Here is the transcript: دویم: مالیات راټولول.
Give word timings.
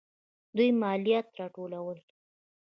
دویم: 0.55 0.75
مالیات 0.83 1.27
راټولول. 1.39 1.97